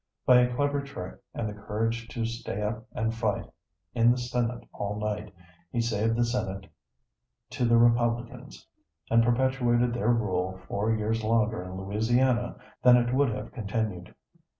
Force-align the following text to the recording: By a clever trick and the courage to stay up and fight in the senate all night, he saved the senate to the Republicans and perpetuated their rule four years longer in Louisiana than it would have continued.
By 0.25 0.39
a 0.39 0.55
clever 0.55 0.81
trick 0.81 1.21
and 1.35 1.47
the 1.47 1.53
courage 1.53 2.07
to 2.07 2.25
stay 2.25 2.63
up 2.63 2.87
and 2.93 3.13
fight 3.13 3.45
in 3.93 4.09
the 4.09 4.17
senate 4.17 4.67
all 4.73 4.99
night, 4.99 5.31
he 5.71 5.79
saved 5.79 6.15
the 6.15 6.25
senate 6.25 6.65
to 7.51 7.65
the 7.65 7.77
Republicans 7.77 8.65
and 9.11 9.23
perpetuated 9.23 9.93
their 9.93 10.11
rule 10.11 10.59
four 10.67 10.91
years 10.91 11.23
longer 11.23 11.61
in 11.61 11.77
Louisiana 11.77 12.55
than 12.81 12.97
it 12.97 13.13
would 13.13 13.29
have 13.29 13.51
continued. 13.51 14.15